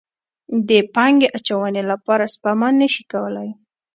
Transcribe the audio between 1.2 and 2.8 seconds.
اچونې لپاره سپما